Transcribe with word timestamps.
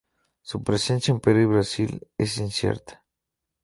Su 0.41 0.63
presencia 0.63 1.11
en 1.11 1.19
Perú 1.19 1.41
y 1.41 1.45
Brasil 1.45 2.07
es 2.17 2.39
incierta. 2.39 3.05